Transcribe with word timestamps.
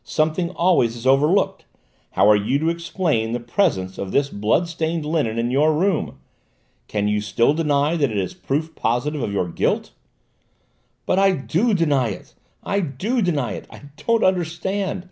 Something 0.03 0.49
always 0.49 0.95
is 0.95 1.05
overlooked! 1.05 1.65
How 2.13 2.27
are 2.27 2.35
you 2.35 2.57
to 2.57 2.69
explain 2.69 3.33
the 3.33 3.39
presence 3.39 3.99
of 3.99 4.11
this 4.11 4.29
blood 4.29 4.67
stained 4.67 5.05
linen 5.05 5.37
in 5.37 5.51
your 5.51 5.75
room? 5.75 6.17
Can 6.87 7.07
you 7.07 7.21
still 7.21 7.53
deny 7.53 7.95
that 7.97 8.09
it 8.09 8.17
is 8.17 8.33
proof 8.33 8.73
positive 8.73 9.21
of 9.21 9.31
your 9.31 9.47
guilt?" 9.47 9.91
"But 11.05 11.19
I 11.19 11.33
do 11.33 11.75
deny 11.75 12.09
it, 12.09 12.33
I 12.63 12.79
do 12.79 13.21
deny 13.21 13.51
it! 13.51 13.67
I 13.69 13.83
don't 14.07 14.23
understand! 14.23 14.99